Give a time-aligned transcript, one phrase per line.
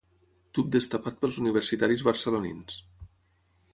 [0.59, 2.79] Tub destapat pels universitaris barcelonins.